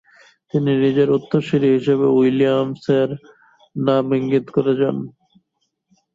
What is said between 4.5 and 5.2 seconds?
করে যান।